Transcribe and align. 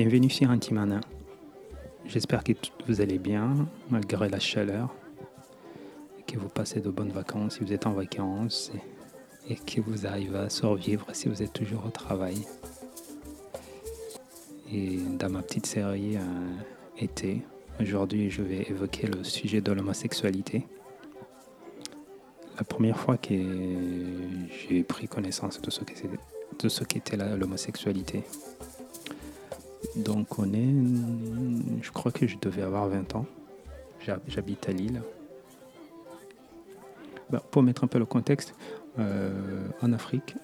Bienvenue 0.00 0.30
sur 0.30 0.48
Antimana. 0.48 1.00
J'espère 2.06 2.44
que 2.44 2.52
vous 2.86 3.00
allez 3.00 3.18
bien 3.18 3.66
malgré 3.90 4.28
la 4.28 4.38
chaleur 4.38 4.94
que 6.24 6.38
vous 6.38 6.48
passez 6.48 6.80
de 6.80 6.88
bonnes 6.88 7.10
vacances 7.10 7.56
si 7.56 7.64
vous 7.64 7.72
êtes 7.72 7.84
en 7.84 7.94
vacances 7.94 8.70
et, 9.50 9.56
que 9.56 9.80
vous 9.80 10.06
arrivez 10.06 10.38
à 10.38 10.50
survivre 10.50 11.04
si 11.14 11.28
vous 11.28 11.42
êtes 11.42 11.52
toujours 11.52 11.84
au 11.84 11.90
travail. 11.90 12.46
Et 14.72 14.98
dans 15.18 15.30
ma 15.30 15.42
petite 15.42 15.66
série 15.66 16.16
euh, 16.16 16.20
été, 16.96 17.42
aujourd'hui 17.80 18.30
je 18.30 18.42
vais 18.42 18.68
évoquer 18.70 19.08
le 19.08 19.24
sujet 19.24 19.60
de 19.60 19.72
l'homosexualité. 19.72 20.64
La 22.56 22.62
première 22.62 23.00
fois 23.00 23.16
que 23.16 23.34
j'ai 23.34 24.84
pris 24.84 25.08
connaissance 25.08 25.60
de 25.60 25.70
ce 26.68 26.84
qu'était 26.84 27.16
l'homosexualité. 27.16 28.22
Donc 29.96 30.38
on 30.38 30.52
est, 30.52 31.82
je 31.82 31.90
crois 31.90 32.12
que 32.12 32.26
je 32.26 32.36
devais 32.40 32.62
avoir 32.62 32.88
20 32.88 33.14
ans. 33.16 33.26
J'habite 34.26 34.68
à 34.68 34.72
Lille. 34.72 35.02
Ben, 37.30 37.40
pour 37.50 37.62
mettre 37.62 37.84
un 37.84 37.88
peu 37.88 37.98
le 37.98 38.06
contexte, 38.06 38.54
euh, 38.98 39.68
en 39.82 39.92
Afrique, 39.92 40.34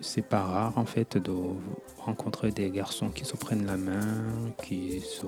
c'est 0.00 0.22
pas 0.22 0.42
rare 0.42 0.78
en 0.78 0.84
fait 0.84 1.18
de 1.18 1.32
rencontrer 1.96 2.52
des 2.52 2.70
garçons 2.70 3.08
qui 3.08 3.24
se 3.24 3.36
prennent 3.36 3.66
la 3.66 3.76
main, 3.76 4.52
qui 4.62 5.00
se 5.00 5.26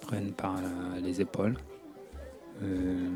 prennent 0.00 0.32
par 0.32 0.56
les 1.00 1.20
épaules. 1.20 1.56
Euh, 2.62 3.08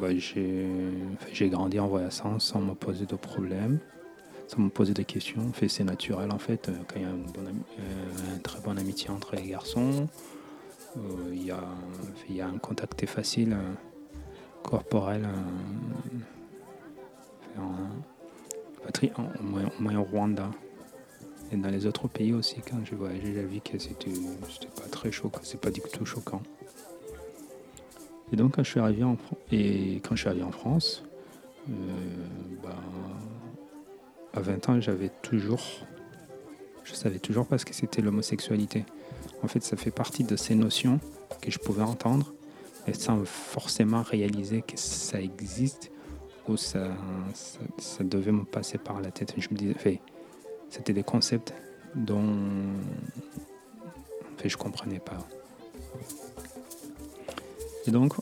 ben, 0.00 0.16
j'ai 0.18 1.48
grandi 1.48 1.80
en 1.80 1.88
voyant 1.88 2.10
sans 2.10 2.60
me 2.60 2.74
poser 2.74 3.06
de 3.06 3.16
problème 3.16 3.80
sans 4.48 4.62
me 4.62 4.70
poser 4.70 4.94
des 4.94 5.04
questions. 5.04 5.52
C'est 5.68 5.84
naturel 5.84 6.32
en 6.32 6.38
fait, 6.38 6.68
euh, 6.68 6.72
quand 6.88 6.96
il 6.96 7.02
y 7.02 7.04
a 7.04 7.10
une, 7.10 7.26
euh, 7.26 8.38
très 8.42 8.60
bonne 8.60 8.78
amitié 8.78 9.10
entre 9.10 9.36
les 9.36 9.46
garçons, 9.46 10.08
euh, 10.96 11.00
il 11.32 11.44
y, 11.44 12.40
a, 12.40 12.46
un 12.46 12.58
contact 12.58 13.04
facile 13.06 13.56
corporel. 14.62 15.28
au, 17.58 19.42
moins, 19.80 19.96
au 19.96 20.02
Rwanda. 20.02 20.50
Et 21.52 21.56
dans 21.56 21.70
les 21.70 21.86
autres 21.86 22.08
pays 22.08 22.32
aussi, 22.32 22.56
quand 22.68 22.84
je 22.84 22.94
voyageais, 22.94 23.34
j'ai 23.34 23.42
vu 23.42 23.60
que 23.60 23.78
c'était 23.78 24.10
pas 24.76 24.88
très 24.90 25.12
choquant, 25.12 25.40
c'est 25.42 25.60
pas 25.60 25.70
du 25.70 25.80
tout 25.80 26.04
choquant. 26.04 26.42
Et 28.32 28.36
donc 28.36 28.56
quand 28.56 28.62
je 28.62 28.70
suis 28.70 28.80
arrivé 28.80 29.04
en, 29.04 29.16
et 29.50 29.96
quand 29.96 30.14
je 30.14 30.20
suis 30.20 30.28
arrivé 30.28 30.44
en 30.44 30.52
France, 30.52 31.04
bah, 32.62 32.76
à 34.34 34.40
20 34.40 34.68
ans, 34.68 34.80
j'avais 34.80 35.10
toujours, 35.22 35.60
je 36.84 36.94
savais 36.94 37.18
toujours 37.18 37.46
pas 37.46 37.58
ce 37.58 37.64
que 37.64 37.74
c'était 37.74 38.02
l'homosexualité. 38.02 38.84
En 39.42 39.48
fait, 39.48 39.62
ça 39.62 39.76
fait 39.76 39.90
partie 39.90 40.24
de 40.24 40.36
ces 40.36 40.54
notions 40.54 41.00
que 41.40 41.50
je 41.50 41.58
pouvais 41.58 41.82
entendre, 41.82 42.32
et 42.86 42.94
sans 42.94 43.24
forcément 43.24 44.02
réaliser 44.02 44.62
que 44.62 44.76
ça 44.76 45.20
existe 45.20 45.90
ou 46.48 46.56
ça, 46.56 46.88
ça, 47.76 48.04
devait 48.04 48.32
me 48.32 48.44
passer 48.44 48.78
par 48.78 49.02
la 49.02 49.10
tête. 49.10 49.34
Je 49.36 49.48
me 49.50 49.56
disais, 49.56 50.00
c'était 50.70 50.94
des 50.94 51.02
concepts 51.02 51.52
dont 51.94 52.24
fait, 54.38 54.48
je 54.48 54.56
comprenais 54.56 55.00
pas. 55.00 55.18
Et 57.86 57.90
donc, 57.90 58.14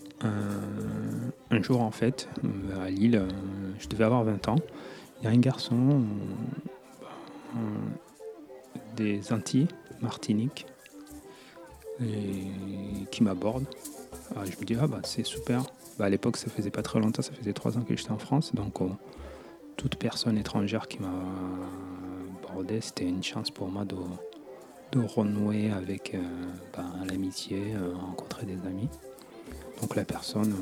un 1.50 1.62
jour, 1.62 1.80
en 1.82 1.90
fait, 1.90 2.28
à 2.80 2.90
Lille, 2.90 3.22
je 3.78 3.88
devais 3.88 4.04
avoir 4.04 4.24
20 4.24 4.48
ans, 4.48 4.56
il 5.20 5.24
y 5.24 5.26
a 5.26 5.30
un 5.30 5.38
garçon 5.38 6.04
euh, 7.56 7.58
des 8.96 9.32
Antilles, 9.32 9.68
Martinique, 10.00 10.66
qui 13.10 13.22
m'aborde. 13.22 13.64
Ah, 14.34 14.44
je 14.44 14.50
me 14.58 14.64
dis, 14.64 14.76
ah 14.78 14.86
bah 14.86 15.00
c'est 15.04 15.24
super. 15.24 15.64
Bah, 15.98 16.06
à 16.06 16.08
l'époque, 16.10 16.36
ça 16.36 16.50
faisait 16.50 16.70
pas 16.70 16.82
très 16.82 17.00
longtemps, 17.00 17.22
ça 17.22 17.32
faisait 17.32 17.54
trois 17.54 17.78
ans 17.78 17.82
que 17.82 17.96
j'étais 17.96 18.10
en 18.10 18.18
France. 18.18 18.54
Donc, 18.54 18.82
euh, 18.82 18.88
toute 19.76 19.96
personne 19.96 20.36
étrangère 20.36 20.88
qui 20.88 21.00
m'a 21.00 21.08
c'était 22.80 23.04
une 23.04 23.22
chance 23.22 23.50
pour 23.50 23.68
moi 23.68 23.84
de, 23.84 23.96
renouer 24.98 25.70
avec 25.70 26.14
euh, 26.14 26.22
bah, 26.74 26.86
l'amitié, 27.06 27.74
rencontrer 27.94 28.46
des 28.46 28.66
amis. 28.66 28.88
Donc, 29.80 29.94
la 29.94 30.06
personne, 30.06 30.54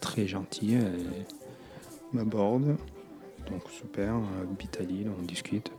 très 0.00 0.26
gentille, 0.26 0.78
m'aborde. 2.14 2.76
Donc 3.48 3.62
super, 3.70 4.14
habite 4.42 4.80
à 4.80 4.84
Lille, 4.84 5.10
on 5.16 5.22
discute. 5.22 5.70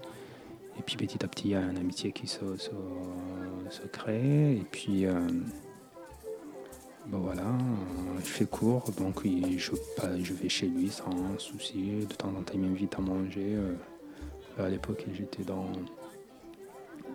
Et 0.79 0.83
puis 0.83 0.95
petit 0.95 1.23
à 1.23 1.27
petit, 1.27 1.49
il 1.49 1.51
y 1.51 1.55
a 1.55 1.61
une 1.61 1.77
amitié 1.77 2.11
qui 2.11 2.27
se, 2.27 2.57
se, 2.57 3.87
crée. 3.91 4.55
Et 4.55 4.65
puis, 4.71 5.05
euh, 5.05 5.19
ben 7.07 7.17
voilà, 7.17 7.57
je 8.19 8.29
fais 8.29 8.45
court, 8.45 8.91
donc 8.97 9.23
je, 9.25 9.71
je 10.19 10.33
vais 10.33 10.49
chez 10.49 10.67
lui 10.67 10.89
sans 10.89 11.37
souci. 11.37 12.05
De 12.09 12.13
temps 12.15 12.29
en 12.29 12.41
temps, 12.41 12.53
il 12.53 12.61
m'invite 12.61 12.95
à 12.95 13.01
manger. 13.01 13.55
Euh, 13.55 13.75
à 14.57 14.69
l'époque, 14.69 15.05
j'étais 15.13 15.43
dans, 15.43 15.67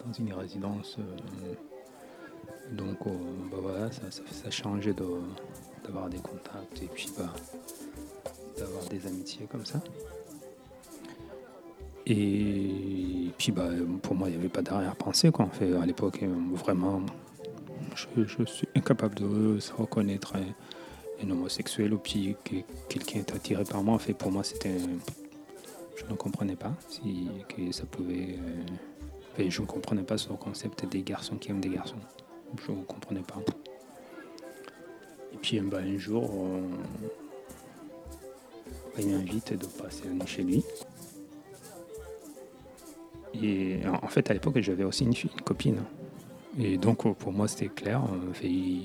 dans 0.05 0.13
une 0.19 0.33
résidence. 0.33 0.97
Euh, 0.99 1.55
donc 2.73 2.99
ben 3.05 3.59
voilà, 3.61 3.93
ça, 3.93 4.11
ça, 4.11 4.23
ça 4.31 4.51
changeait 4.51 4.95
d'avoir 5.85 6.09
des 6.09 6.19
contacts 6.19 6.83
et 6.83 6.87
puis 6.87 7.09
bah, 7.17 7.33
d'avoir 8.59 8.85
des 8.87 9.07
amitiés 9.07 9.47
comme 9.51 9.65
ça. 9.65 9.81
Et 12.07 13.33
puis 13.37 13.51
bah, 13.51 13.69
pour 14.03 14.15
moi, 14.15 14.29
il 14.29 14.33
n'y 14.33 14.39
avait 14.39 14.49
pas 14.49 14.63
d'arrière-pensée. 14.63 15.31
Quoi. 15.33 15.47
fait, 15.47 15.75
à 15.75 15.85
l'époque, 15.85 16.23
vraiment, 16.53 17.03
je, 17.95 18.45
suis 18.45 18.69
incapable 18.77 19.17
de 19.17 19.59
reconnaître 19.77 20.35
un, 20.37 21.31
homosexuel 21.31 21.95
ou 21.95 21.99
puis 21.99 22.37
que 22.45 22.57
quelqu'un 22.89 23.21
est 23.21 23.35
attiré 23.35 23.65
par 23.65 23.83
moi. 23.83 23.95
En 23.95 23.99
fait, 23.99 24.15
pour 24.15 24.31
moi, 24.31 24.45
c'était. 24.45 24.79
Je 25.97 26.05
ne 26.09 26.15
comprenais 26.15 26.57
pas 26.57 26.75
si, 26.89 27.29
que 27.49 27.73
ça 27.73 27.85
pouvait. 27.87 28.39
Euh, 29.39 29.51
je 29.51 29.61
ne 29.61 29.67
comprenais 29.67 30.03
pas 30.03 30.17
ce 30.17 30.29
concept 30.29 30.87
des 30.87 31.03
garçons 31.03 31.37
qui 31.37 31.51
aiment 31.51 31.61
des 31.61 31.71
garçons. 31.71 31.97
Je 32.65 32.71
ne 32.71 32.85
comprenais 32.85 33.23
pas. 33.23 33.41
Et 35.33 35.37
puis 35.39 35.59
bah, 35.61 35.79
un 35.79 35.99
jour, 35.99 36.31
il 38.99 39.09
m'invite 39.09 39.59
de 39.59 39.67
passer 39.67 40.05
chez 40.27 40.45
lui. 40.45 40.63
Et 43.43 43.81
en 44.03 44.09
fait, 44.09 44.31
à 44.31 44.35
l'époque, 44.35 44.59
j'avais 44.61 44.85
aussi 44.85 45.05
une, 45.05 45.15
copine. 45.45 45.83
Et 46.59 46.79
donc, 46.79 47.13
pour 47.17 47.33
moi, 47.33 47.49
c'était 47.49 47.69
clair. 47.69 48.03
Euh, 48.05 48.83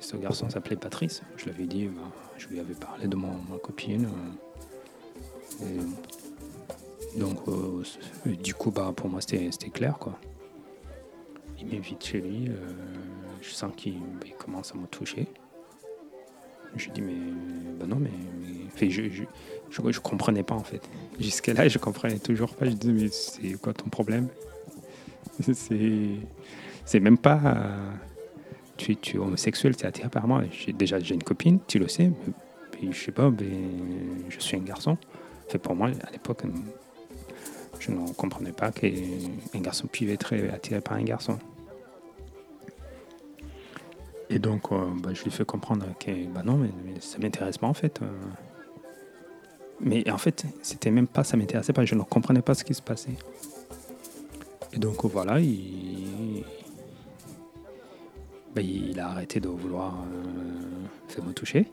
ce 0.00 0.16
garçon 0.16 0.48
s'appelait 0.50 0.76
Patrice. 0.76 1.22
Je 1.36 1.50
dit, 1.50 1.86
bah, 1.86 2.02
je 2.36 2.48
lui 2.48 2.60
avais 2.60 2.74
parlé 2.74 3.06
de 3.06 3.16
ma 3.16 3.58
copine. 3.62 4.08
donc, 7.16 7.38
euh, 7.48 7.82
du 8.42 8.54
coup, 8.54 8.70
bah, 8.70 8.92
pour 8.94 9.08
moi, 9.08 9.20
c'était 9.20 9.70
clair. 9.70 9.98
Quoi. 9.98 10.18
Il 11.58 11.66
m'invite 11.66 12.04
chez 12.04 12.20
lui. 12.20 12.48
Euh, 12.48 12.54
je 13.40 13.50
sens 13.50 13.72
qu'il 13.76 14.00
commence 14.38 14.72
à 14.72 14.78
me 14.78 14.86
toucher. 14.86 15.26
Je 16.76 16.90
dis, 16.90 17.00
mais 17.00 17.86
non, 17.86 17.96
mais, 17.96 18.10
je, 18.80 19.02
je, 19.08 19.24
je, 19.70 20.00
comprenais 20.00 20.42
pas 20.42 20.54
en 20.54 20.64
fait. 20.64 20.80
Jusqu'à 21.18 21.54
là, 21.54 21.68
je 21.74 21.78
comprenais 21.78 22.18
toujours 22.18 22.54
pas. 22.54 22.66
Je 22.66 22.72
disais, 22.72 22.92
mais 22.92 23.08
c'est 23.10 23.60
quoi 23.60 23.72
ton 23.72 23.88
problème? 23.88 24.28
C'est 26.84 27.00
même 27.00 27.18
pas. 27.18 27.76
tu, 28.78 28.96
tu 28.96 29.16
es 29.16 29.18
homosexuel, 29.18 29.76
tu 29.76 29.84
es 29.84 29.86
attiré 29.86 30.08
par 30.08 30.26
moi. 30.26 30.42
Déjà, 30.74 30.98
j'ai 30.98 31.14
une 31.14 31.22
copine, 31.22 31.58
tu 31.66 31.78
le 31.78 31.86
sais, 31.86 32.10
mais, 32.82 32.92
je 32.92 32.98
sais 32.98 33.12
pas, 33.12 33.30
mais 33.30 33.46
je 34.30 34.40
suis 34.40 34.56
un 34.56 34.60
garçon. 34.60 34.96
Pour 35.62 35.74
moi, 35.74 35.88
à 35.88 36.10
l'époque, 36.10 36.42
je 37.78 37.90
ne 37.90 38.10
comprenais 38.14 38.52
pas 38.52 38.72
qu'un 38.72 38.90
garçon 39.60 39.86
puisse 39.86 40.10
être 40.10 40.34
attiré 40.52 40.80
par 40.80 40.96
un 40.96 41.02
garçon. 41.02 41.38
Et 44.30 44.38
donc, 44.38 44.72
euh, 44.72 44.84
bah, 45.02 45.10
je 45.14 45.24
lui 45.24 45.30
fais 45.30 45.44
comprendre 45.44 45.86
que 45.98 46.26
bah 46.26 46.42
non, 46.44 46.56
mais, 46.56 46.70
ça 47.00 47.18
m'intéresse 47.18 47.58
pas 47.58 47.66
en 47.66 47.74
fait. 47.74 48.00
Euh. 48.02 48.06
Mais 49.80 50.08
en 50.10 50.18
fait, 50.18 50.44
c'était 50.62 50.90
même 50.90 51.06
pas, 51.06 51.24
ça 51.24 51.36
m'intéressait 51.36 51.72
pas, 51.72 51.84
je 51.84 51.94
ne 51.94 52.02
comprenais 52.02 52.42
pas 52.42 52.54
ce 52.54 52.64
qui 52.64 52.74
se 52.74 52.82
passait. 52.82 53.16
Et 54.72 54.78
donc 54.78 55.04
voilà, 55.04 55.40
il, 55.40 56.44
bah, 58.54 58.60
il 58.60 58.98
a 58.98 59.08
arrêté 59.08 59.40
de 59.40 59.48
vouloir 59.48 59.94
euh, 59.94 60.86
faire 61.08 61.24
me 61.24 61.32
toucher. 61.32 61.66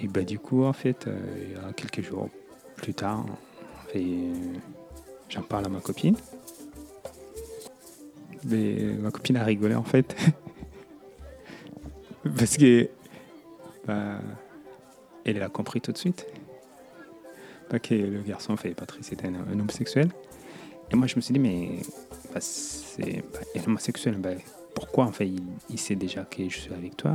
Et 0.00 0.08
bah, 0.08 0.22
du 0.22 0.38
coup, 0.38 0.64
en 0.64 0.72
fait, 0.72 1.06
il 1.06 1.52
y 1.52 1.56
a 1.56 1.72
quelques 1.72 2.02
jours 2.02 2.28
plus 2.76 2.94
tard, 2.94 3.24
j'en 5.28 5.42
parle 5.42 5.66
à 5.66 5.68
ma 5.68 5.80
copine. 5.80 6.16
Mais 8.44 8.74
ma 9.00 9.10
copine 9.10 9.36
a 9.36 9.44
rigolé 9.44 9.74
en 9.74 9.84
fait. 9.84 10.14
Parce 12.36 12.56
que. 12.56 12.88
Bah, 13.86 14.18
elle 15.24 15.42
a 15.42 15.48
compris 15.48 15.80
tout 15.80 15.92
de 15.92 15.98
suite. 15.98 16.26
Pas 17.68 17.78
que 17.78 17.94
le 17.94 18.22
garçon 18.22 18.56
fait 18.56 18.74
Patrice 18.74 19.12
était 19.12 19.28
un, 19.28 19.58
homme 19.58 19.70
sexuel. 19.70 20.08
Et 20.90 20.96
moi, 20.96 21.06
je 21.06 21.16
me 21.16 21.20
suis 21.20 21.32
dit, 21.32 21.40
mais 21.40 21.78
bah, 22.32 22.40
c'est 22.40 23.24
bah, 23.32 23.60
homosexuel. 23.66 24.16
Bah, 24.18 24.30
pourquoi 24.74 25.04
en 25.04 25.12
fait 25.12 25.30
il, 25.70 25.78
sait 25.78 25.94
déjà 25.94 26.24
que 26.24 26.48
je 26.48 26.58
suis 26.58 26.74
avec 26.74 26.96
toi 26.96 27.14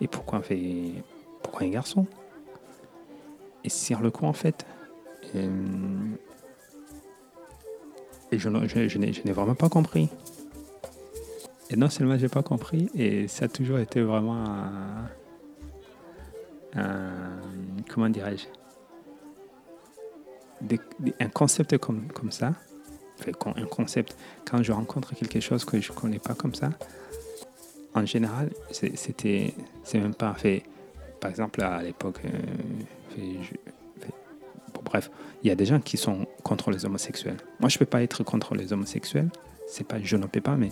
et, 0.00 0.08
pourquoi 0.08 0.38
en 0.38 0.42
fait 0.42 0.92
pourquoi 1.42 1.66
un 1.66 1.70
garçon? 1.70 2.06
Et 3.64 3.68
sur 3.68 4.00
le 4.00 4.10
coup 4.10 4.26
en 4.26 4.32
fait, 4.32 4.66
euh, 5.34 5.48
et 8.30 8.38
je, 8.38 8.48
n'ai 8.48 9.32
vraiment 9.32 9.54
pas 9.54 9.68
compris. 9.68 10.08
Et 11.70 11.76
non 11.76 11.88
seulement 11.90 12.16
j'ai 12.18 12.28
pas 12.28 12.42
compris, 12.42 12.88
et 12.94 13.28
ça 13.28 13.46
a 13.46 13.48
toujours 13.48 13.78
été 13.78 14.00
vraiment 14.00 14.44
comment 16.74 18.08
dirais-je, 18.10 18.46
un 21.20 21.28
concept 21.28 21.78
comme, 21.78 22.08
comme 22.12 22.30
ça, 22.30 22.54
un 23.56 23.66
concept, 23.66 24.16
quand 24.48 24.62
je 24.62 24.72
rencontre 24.72 25.14
quelque 25.14 25.40
chose 25.40 25.64
que 25.64 25.80
je 25.80 25.92
connais 25.92 26.18
pas 26.18 26.34
comme 26.34 26.54
ça, 26.54 26.70
en 27.94 28.06
général, 28.06 28.50
c'était, 28.70 29.54
c'est 29.82 29.98
même 29.98 30.14
pas 30.14 30.34
fait. 30.34 30.62
Par 31.20 31.30
exemple, 31.30 31.62
à 31.62 31.82
l'époque, 31.82 32.20
euh, 32.24 33.18
bref, 34.84 35.10
il 35.42 35.48
y 35.48 35.50
a 35.50 35.54
des 35.54 35.66
gens 35.66 35.80
qui 35.80 35.96
sont 35.96 36.26
contre 36.44 36.70
les 36.70 36.84
homosexuels. 36.84 37.38
Moi, 37.60 37.68
je 37.68 37.78
peux 37.78 37.86
pas 37.86 38.02
être 38.02 38.22
contre 38.22 38.54
les 38.54 38.72
homosexuels. 38.72 39.30
C'est 39.66 39.86
pas, 39.86 40.00
je 40.00 40.16
ne 40.16 40.26
peux 40.26 40.40
pas, 40.40 40.56
mais 40.56 40.70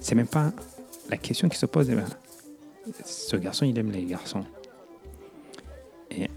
c'est 0.00 0.14
même 0.14 0.28
pas 0.28 0.52
la 1.08 1.16
question 1.16 1.48
qui 1.48 1.58
se 1.58 1.66
pose. 1.66 1.90
Eh 1.90 1.96
ben, 1.96 2.06
ce 3.04 3.36
garçon, 3.36 3.64
il 3.66 3.76
aime 3.78 3.90
les 3.90 4.04
garçons. 4.04 4.44
Et 6.10 6.28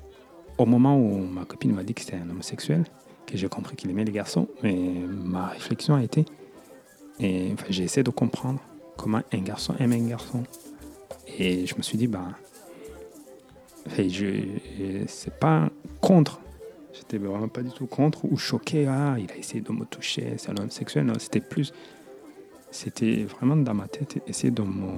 au 0.58 0.66
moment 0.66 0.98
où 0.98 1.18
ma 1.26 1.46
copine 1.46 1.74
m'a 1.74 1.84
dit 1.84 1.94
que 1.94 2.02
c'était 2.02 2.18
un 2.18 2.30
homosexuel, 2.30 2.84
que 3.26 3.38
j'ai 3.38 3.48
compris 3.48 3.76
qu'il 3.76 3.90
aimait 3.90 4.06
les 4.06 4.12
garçons, 4.12 4.48
mais 4.62 4.74
ma 4.74 5.48
réflexion 5.48 5.96
a 5.96 6.04
été, 6.04 6.26
j'ai 7.20 7.84
essayé 7.84 8.04
de 8.04 8.10
comprendre 8.10 8.60
comment 8.98 9.22
un 9.32 9.42
garçon 9.42 9.74
aime 9.80 9.94
un 9.94 10.08
garçon. 10.08 10.44
Et 11.38 11.66
je 11.66 11.76
me 11.76 11.82
suis 11.82 11.98
dit, 11.98 12.08
bah, 12.08 12.30
c'est 15.08 15.40
pas 15.40 15.70
contre. 16.02 16.40
J'étais 16.94 17.18
vraiment 17.18 17.48
pas 17.48 17.62
du 17.64 17.72
tout 17.72 17.88
contre 17.88 18.26
ou 18.26 18.38
choqué. 18.38 18.86
Ah, 18.88 19.16
il 19.18 19.32
a 19.32 19.38
essayé 19.38 19.62
de 19.62 19.72
me 19.72 19.86
toucher, 19.86 20.36
c'est 20.38 20.52
un 20.52 20.58
homme 20.58 20.70
sexuel. 20.70 21.06
Non, 21.06 21.14
c'était 21.18 21.40
plus. 21.40 21.74
C'était 22.70 23.24
vraiment 23.24 23.56
dans 23.56 23.74
ma 23.74 23.88
tête, 23.88 24.22
essayer 24.28 24.52
de 24.52 24.62
me 24.62 24.92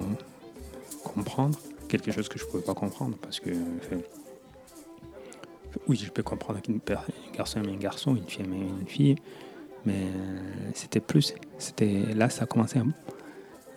comprendre 1.04 1.58
quelque 1.88 2.12
chose 2.12 2.28
que 2.28 2.38
je 2.38 2.46
pouvais 2.46 2.64
pas 2.64 2.74
comprendre 2.74 3.18
parce 3.22 3.40
que. 3.40 3.52
Oui, 5.88 5.98
je 5.98 6.12
peux 6.12 6.24
comprendre 6.24 6.62
qu'un 6.62 6.74
garçon 7.36 7.62
aime 7.62 7.70
un 7.70 7.78
garçon, 7.78 8.16
une 8.16 8.28
fille 8.28 8.46
aime 8.46 8.54
une 8.54 8.88
fille, 8.88 9.16
mais 9.86 10.08
c'était 10.74 11.00
plus, 11.00 11.34
c'était 11.58 12.14
là, 12.14 12.30
ça 12.30 12.44
a 12.44 12.46
commencé 12.48 12.80
un, 12.80 12.88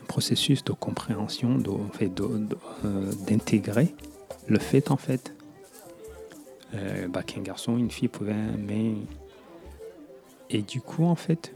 processus 0.08 0.64
de 0.64 0.72
compréhension, 0.72 1.58
euh, 1.60 3.12
d'intégrer 3.28 3.94
le 4.48 4.58
fait 4.58 4.90
en 4.90 4.96
fait 4.96 5.34
euh, 6.74 7.06
bah, 7.08 7.22
qu'un 7.22 7.42
garçon, 7.42 7.78
une 7.78 7.90
fille 7.90 8.08
pouvaient 8.08 8.32
aimer. 8.32 8.96
Et 10.50 10.62
du 10.62 10.80
coup, 10.80 11.04
en 11.04 11.14
fait, 11.14 11.52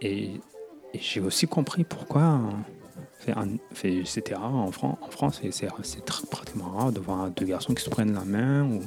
et, 0.00 0.40
j'ai 0.94 1.20
aussi 1.20 1.46
compris 1.46 1.84
pourquoi. 1.84 2.40
C'était 4.04 4.34
rare 4.34 4.54
en, 4.54 4.68
en 4.68 5.10
France, 5.10 5.42
c'est 5.50 6.28
pratiquement 6.30 6.70
rare 6.70 6.92
de 6.92 7.00
voir 7.00 7.30
deux 7.30 7.46
garçons 7.46 7.74
qui 7.74 7.82
se 7.82 7.90
prennent 7.90 8.14
la 8.14 8.24
main 8.24 8.64
ou 8.64 8.82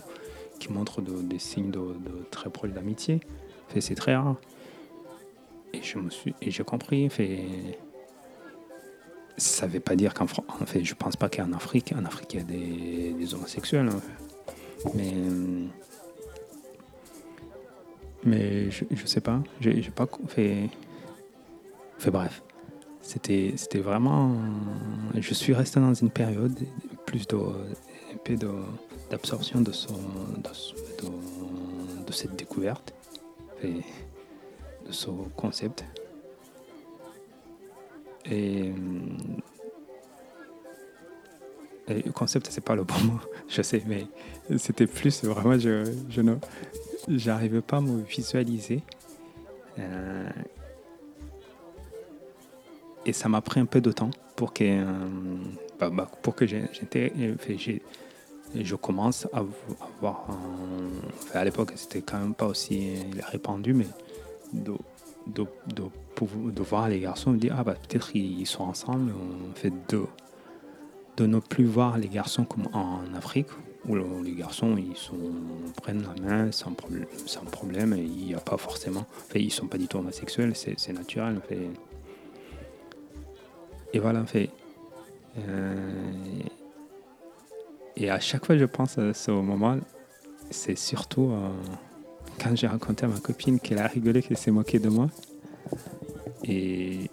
qui 0.61 0.71
montrent 0.71 1.01
des 1.01 1.39
signes 1.39 1.71
de, 1.71 1.81
très 2.29 2.49
proches 2.49 2.71
d'amitié. 2.71 3.19
C'est 3.79 3.95
très 3.95 4.15
rare. 4.15 4.35
Et 5.73 5.81
j'ai 6.51 6.63
compris. 6.63 7.09
Ça 9.37 9.65
ne 9.65 9.71
veut 9.71 9.79
pas 9.79 9.95
dire 9.95 10.13
qu'en 10.13 10.27
France, 10.27 10.45
en 10.61 10.65
fait, 10.65 10.83
je 10.83 10.93
pense 10.93 11.15
pas 11.15 11.29
qu'en 11.29 11.51
Afrique, 11.53 11.93
en 11.97 12.05
Afrique, 12.05 12.33
il 12.33 12.37
y 12.37 12.41
a 12.41 12.43
des, 12.43 13.33
homosexuels. 13.33 13.89
Hein. 13.89 14.01
Mais, 14.93 15.13
mais 18.23 18.71
je, 18.71 18.85
ne 18.89 19.07
sais 19.07 19.21
pas. 19.21 19.41
J'ai 19.61 19.81
pas 19.89 20.07
fait. 20.27 20.69
Fait 21.97 22.11
bref. 22.11 22.43
C'était 23.01 23.79
vraiment. 23.79 24.35
Je 25.15 25.33
suis 25.33 25.53
resté 25.53 25.79
dans 25.79 25.93
une 25.93 26.09
période 26.09 26.57
plus 27.05 27.27
de, 27.27 27.37
peu 28.23 28.37
d'absorption 29.09 29.61
de, 29.61 29.71
cette 32.11 32.35
découverte, 32.35 32.93
de 33.63 34.91
ce 34.91 35.07
concept. 35.35 35.83
Et, 38.29 38.71
le 41.87 42.11
concept, 42.11 42.47
c'est 42.49 42.63
pas 42.63 42.75
le 42.75 42.83
bon 42.83 42.99
mot, 43.03 43.19
je 43.49 43.61
sais, 43.61 43.83
mais 43.85 44.05
c'était 44.57 44.87
plus 44.87 45.25
vraiment, 45.25 45.59
je, 45.59 45.91
je 46.09 47.59
pas 47.59 47.77
à 47.77 47.81
me 47.81 48.01
visualiser. 48.03 48.81
Euh, 49.79 50.29
et 53.05 53.13
ça 53.13 53.29
m'a 53.29 53.41
pris 53.41 53.59
un 53.59 53.65
peu 53.65 53.81
de 53.81 53.91
temps 53.91 54.11
pour 54.35 54.53
que, 54.53 54.63
euh, 54.63 54.85
bah, 55.79 55.89
bah, 55.89 56.09
pour 56.21 56.35
que 56.35 56.45
j'étais, 56.45 57.13
je 58.55 58.75
commence 58.75 59.27
à, 59.33 59.43
voir. 59.99 60.27
à 61.33 61.45
l'époque, 61.45 61.73
c'était 61.75 62.01
quand 62.01 62.19
même 62.19 62.33
pas 62.33 62.47
aussi 62.47 62.95
répandu, 63.31 63.73
mais 63.73 63.87
de, 64.53 64.73
de, 65.27 65.45
de, 65.67 66.61
voir 66.61 66.89
les 66.89 66.99
garçons 66.99 67.31
me 67.31 67.37
dire 67.37 67.55
ah 67.57 67.63
bah 67.63 67.75
peut-être 67.75 68.15
ils 68.15 68.45
sont 68.45 68.63
ensemble. 68.63 69.13
On 69.13 69.55
fait 69.55 69.73
de, 69.89 70.05
de 71.17 71.25
ne 71.25 71.39
plus 71.39 71.65
voir 71.65 71.97
les 71.97 72.07
garçons 72.07 72.43
comme 72.43 72.67
en 72.73 73.01
Afrique 73.15 73.47
où 73.87 73.95
les 73.95 74.33
garçons 74.33 74.77
ils 74.77 74.95
prennent 75.81 76.03
la 76.03 76.21
main 76.21 76.51
sans 76.51 76.73
problème, 76.73 77.05
sans 77.25 77.45
problème 77.45 77.95
il 77.97 78.25
n'y 78.25 78.35
a 78.35 78.39
pas 78.39 78.57
forcément. 78.57 79.05
Ils 79.33 79.51
sont 79.51 79.67
pas 79.67 79.77
du 79.77 79.87
tout 79.87 79.97
homosexuels, 79.97 80.53
c'est 80.55 80.93
naturel. 80.93 81.41
Et 83.93 83.99
voilà, 83.99 84.25
fait. 84.25 84.49
Euh, 85.37 85.75
et 87.95 88.09
à 88.09 88.19
chaque 88.19 88.45
fois 88.45 88.55
que 88.55 88.61
je 88.61 88.65
pense 88.65 88.97
à 88.97 89.13
ce 89.13 89.31
moment, 89.31 89.77
c'est 90.49 90.77
surtout 90.77 91.31
euh, 91.31 91.49
quand 92.41 92.55
j'ai 92.55 92.67
raconté 92.67 93.05
à 93.05 93.07
ma 93.07 93.19
copine 93.19 93.59
qu'elle 93.59 93.79
a 93.79 93.87
rigolé, 93.87 94.21
qu'elle 94.21 94.37
s'est 94.37 94.51
moquée 94.51 94.79
de 94.79 94.89
moi. 94.89 95.07
Et, 96.43 97.09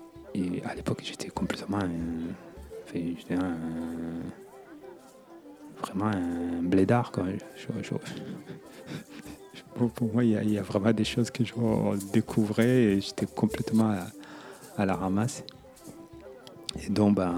à 0.65 0.75
l'époque, 0.75 1.03
j'étais 1.03 1.29
complètement. 1.29 1.81
j'étais 2.95 3.35
vraiment 5.81 6.07
un 6.07 6.63
blédard. 6.63 7.11
Quoi. 7.11 7.25
pour 9.95 10.13
moi, 10.13 10.25
il 10.25 10.51
y, 10.51 10.59
a, 10.59 10.63
vraiment 10.63 10.93
des 10.93 11.05
choses 11.05 11.31
que 11.31 11.45
je 11.45 11.55
découvrais 12.13 12.69
et 12.69 13.01
j'étais 13.01 13.27
complètement 13.27 13.95
à, 14.77 14.87
la 14.87 14.95
ramasse. 14.95 15.45
Et 16.77 16.91
donc, 16.91 17.17
ben, 17.17 17.35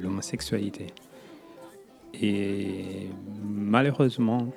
l'homosexualité. 0.00 0.88
Et 2.14 3.08
malheureusement, 3.42 4.48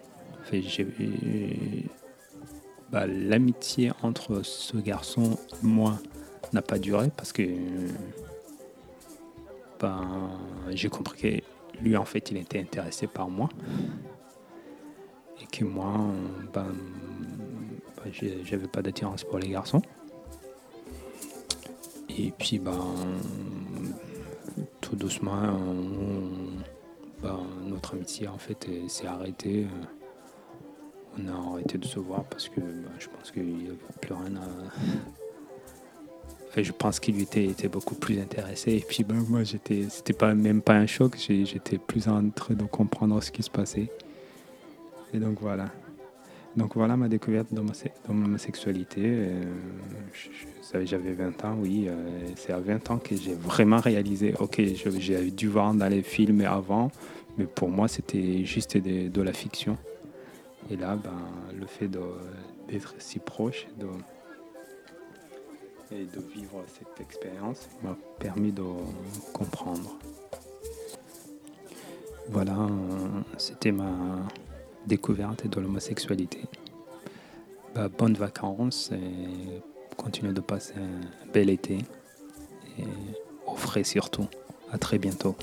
bah, 2.92 3.08
l'amitié 3.08 3.92
entre 4.04 4.44
ce 4.44 4.78
garçon 4.78 5.38
et 5.64 5.66
moi 5.66 5.98
n'a 6.54 6.62
pas 6.62 6.78
duré 6.78 7.10
parce 7.16 7.34
que 7.34 7.44
ben, 9.80 10.30
j'ai 10.70 10.90
compris 10.90 11.18
que 11.22 11.82
lui, 11.82 11.98
en 11.98 12.06
fait, 12.06 12.32
il 12.32 12.38
était 12.38 12.60
intéressé 12.60 13.08
par 13.08 13.30
moi. 13.30 13.50
Et 15.42 15.46
que 15.46 15.66
moi, 15.66 15.94
ben, 16.54 16.74
ben 17.98 18.12
j'avais 18.44 18.68
pas 18.68 18.82
d'attirance 18.82 19.24
pour 19.24 19.40
les 19.40 19.50
garçons. 19.50 19.82
Et 22.18 22.32
puis, 22.38 22.60
ben, 22.60 22.96
doucement, 24.96 25.60
bah, 27.22 27.40
notre 27.66 27.94
amitié 27.94 28.28
en 28.28 28.38
fait 28.38 28.68
s'est 28.88 29.08
arrêtée. 29.08 29.68
On 31.18 31.28
a 31.28 31.52
arrêté 31.52 31.78
de 31.78 31.86
se 31.86 32.00
voir 32.00 32.24
parce 32.26 32.50
que 32.50 32.60
bah, 32.60 32.92
je 33.00 33.08
pense 33.08 33.32
qu'il 33.32 33.46
n'y 33.46 33.68
avait 33.68 33.78
plus 34.02 34.14
rien 34.14 34.36
à. 34.38 34.48
Je 36.62 36.72
pense 36.72 37.02
qu'il 37.02 37.22
était, 37.22 37.46
était 37.46 37.68
beaucoup 37.68 37.96
plus 37.96 38.20
intéressé. 38.20 38.74
Et 38.74 38.86
puis 38.88 39.04
ben, 39.04 39.24
moi, 39.28 39.44
j'étais, 39.44 39.88
c'était 39.90 40.14
pas, 40.14 40.34
même 40.34 40.62
pas 40.62 40.74
un 40.74 40.88
choc. 40.88 41.18
J'étais 41.18 41.78
plus 41.78 42.08
en 42.08 42.30
train 42.30 42.54
de 42.54 42.64
comprendre 42.64 43.22
ce 43.22 43.32
qui 43.32 43.44
se 43.44 43.50
passait. 43.50 43.90
Et 45.14 45.20
donc 45.20 45.40
voilà. 45.42 45.66
Donc 46.58 46.76
voilà 46.76 46.96
ma 46.96 47.10
découverte 47.10 47.54
de 47.54 47.62
ma, 48.12 48.38
sexualité. 48.38 49.02
Euh, 49.04 49.44
j'avais 50.86 51.12
20 51.12 51.44
ans, 51.46 51.56
oui. 51.60 51.86
Euh, 51.88 51.94
c'est 52.36 52.54
à 52.54 52.60
20 52.60 52.92
ans 52.92 52.98
que 52.98 53.16
j'ai 53.16 53.34
vraiment 53.34 53.80
réalisé, 53.80 54.34
ok, 54.40 54.62
j'ai 54.98 55.32
dû 55.32 55.50
voir 55.50 55.74
dans 55.74 55.88
les 55.88 56.02
films 56.02 56.42
avant, 56.42 56.92
mais 57.38 57.46
pour 57.46 57.70
moi 57.70 57.88
c'était 57.88 58.46
juste 58.46 58.78
de, 58.78 59.22
la 59.22 59.34
fiction. 59.34 59.78
Et 60.72 60.78
là, 60.78 60.96
ben, 60.96 61.12
le 61.60 61.66
fait 61.66 61.88
d'être 61.88 62.96
si 63.00 63.20
proche, 63.20 63.68
et 65.92 66.06
de 66.06 66.20
vivre 66.34 66.64
cette 66.68 67.06
expérience 67.06 67.70
m'a 67.84 67.96
permis 68.18 68.52
de 68.52 68.64
comprendre. 69.34 70.00
Voilà, 72.30 72.68
c'était 73.38 73.72
ma 73.72 74.28
découverte 74.88 75.48
de 75.48 75.60
l'homosexualité. 75.60 76.42
Bah, 77.74 77.90
bonnes 77.90 78.16
vacances 78.16 78.92
et 78.92 79.62
continuez 79.98 80.34
de 80.34 80.42
passer 80.42 80.74
un 80.78 81.32
bel 81.32 81.50
été 81.50 81.80
et 82.80 82.84
au 83.46 83.56
frais 83.56 83.84
surtout. 83.84 84.28
À 84.72 84.78
très 84.78 84.98
bientôt. 84.98 85.36